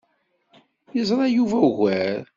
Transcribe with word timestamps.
Yeẓra 0.95 1.25
Yuba 1.37 1.57
ugar. 1.69 2.21